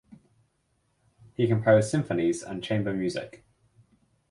He 1.35 1.45
composed 1.45 1.91
symphonies 1.91 2.41
and 2.41 2.63
chamber 2.63 2.91
music. 2.91 3.43